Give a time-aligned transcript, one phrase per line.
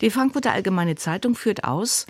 [0.00, 2.06] Die Frankfurter Allgemeine Zeitung führt aus,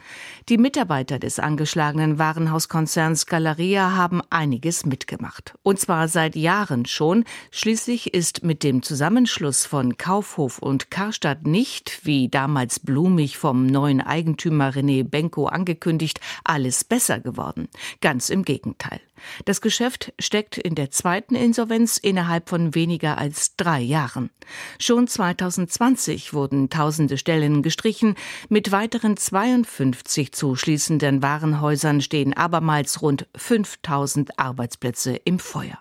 [0.50, 5.54] die Mitarbeiter des angeschlagenen Warenhauskonzerns Galeria haben einiges mitgemacht.
[5.62, 7.24] Und zwar seit Jahren schon.
[7.50, 14.02] Schließlich ist mit dem Zusammenschluss von Kaufhof und Karstadt nicht, wie damals blumig vom neuen
[14.02, 17.68] Eigentümer René Benko angekündigt, alles besser geworden.
[18.02, 19.00] Ganz im Gegenteil.
[19.46, 24.30] Das Geschäft steckt in der zweiten Insolvenz innerhalb von weniger als drei Jahren.
[24.78, 27.77] Schon 2020 wurden tausende Stellen gestrichen.
[28.48, 35.78] Mit weiteren 52 zuschließenden Warenhäusern stehen abermals rund 5000 Arbeitsplätze im Feuer.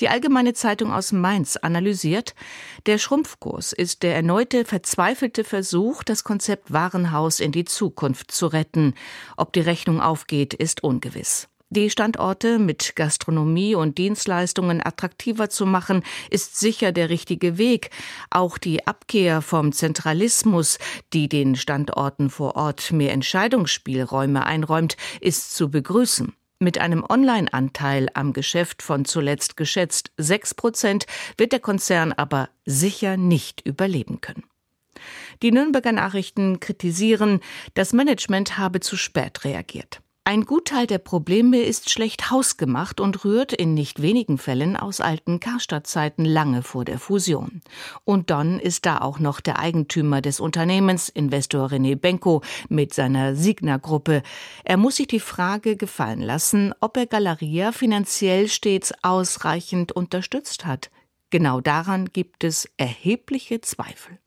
[0.00, 2.34] Die Allgemeine Zeitung aus Mainz analysiert,
[2.86, 8.94] der Schrumpfkurs ist der erneute verzweifelte Versuch, das Konzept Warenhaus in die Zukunft zu retten.
[9.36, 11.48] Ob die Rechnung aufgeht, ist ungewiss.
[11.68, 17.90] Die Standorte mit Gastronomie und Dienstleistungen attraktiver zu machen, ist sicher der richtige Weg.
[18.30, 20.78] Auch die Abkehr vom Zentralismus,
[21.12, 26.34] die den Standorten vor Ort mehr Entscheidungsspielräume einräumt, ist zu begrüßen.
[26.60, 31.06] Mit einem Online-Anteil am Geschäft von zuletzt geschätzt sechs Prozent
[31.36, 34.44] wird der Konzern aber sicher nicht überleben können.
[35.42, 37.40] Die Nürnberger Nachrichten kritisieren,
[37.74, 40.00] das Management habe zu spät reagiert.
[40.28, 45.38] Ein Gutteil der Probleme ist schlecht hausgemacht und rührt in nicht wenigen Fällen aus alten
[45.38, 47.60] Karstadt-Zeiten lange vor der Fusion.
[48.02, 53.36] Und dann ist da auch noch der Eigentümer des Unternehmens, Investor René Benko, mit seiner
[53.36, 54.24] Signa-Gruppe.
[54.64, 60.90] Er muss sich die Frage gefallen lassen, ob er Galeria finanziell stets ausreichend unterstützt hat.
[61.30, 64.18] Genau daran gibt es erhebliche Zweifel.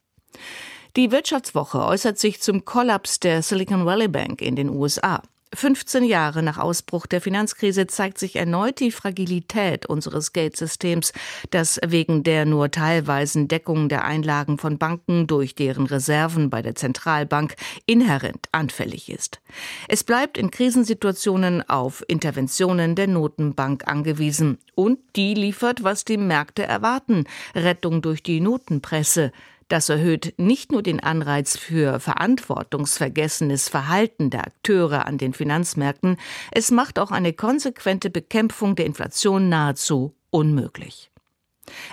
[0.96, 5.22] Die Wirtschaftswoche äußert sich zum Kollaps der Silicon Valley Bank in den USA.
[5.54, 11.12] 15 Jahre nach Ausbruch der Finanzkrise zeigt sich erneut die Fragilität unseres Geldsystems,
[11.50, 16.76] das wegen der nur teilweisen Deckung der Einlagen von Banken durch deren Reserven bei der
[16.76, 17.56] Zentralbank
[17.88, 19.42] inhärent anfällig ist.
[19.88, 24.60] Es bleibt in Krisensituationen auf Interventionen der Notenbank angewiesen.
[24.76, 29.32] Und die liefert, was die Märkte erwarten, Rettung durch die Notenpresse,
[29.70, 36.18] das erhöht nicht nur den Anreiz für verantwortungsvergessenes Verhalten der Akteure an den Finanzmärkten,
[36.52, 41.10] es macht auch eine konsequente Bekämpfung der Inflation nahezu unmöglich.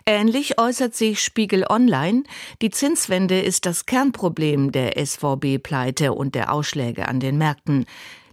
[0.06, 2.24] Ähnlich äußert sich Spiegel Online,
[2.62, 7.84] die Zinswende ist das Kernproblem der SVB-Pleite und der Ausschläge an den Märkten.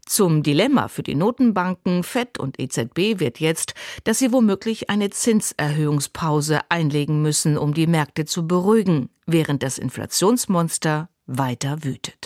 [0.05, 6.61] Zum Dilemma für die Notenbanken FED und EZB wird jetzt, dass sie womöglich eine Zinserhöhungspause
[6.69, 12.22] einlegen müssen, um die Märkte zu beruhigen, während das Inflationsmonster weiter wütet.